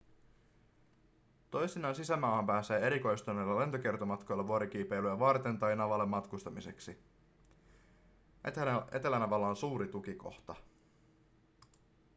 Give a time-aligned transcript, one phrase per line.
[1.51, 6.97] toisinaan sisämaahan pääsee erikoistuneilla lentokiertomatkoilla vuorikiipeilyä varten tai navalle matkustamiseksi
[8.93, 10.55] etelänavalla on suuri tukikohta